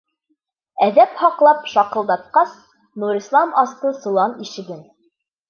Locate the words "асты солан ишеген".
3.65-4.83